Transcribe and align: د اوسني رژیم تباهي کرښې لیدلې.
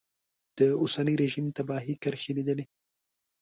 د 0.57 0.59
اوسني 0.81 1.13
رژیم 1.21 1.45
تباهي 1.57 1.95
کرښې 2.03 2.31
لیدلې. 2.37 2.65